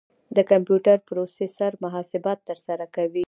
[0.35, 3.19] د کمپیوټر پروسیسر محاسبات ترسره کوي.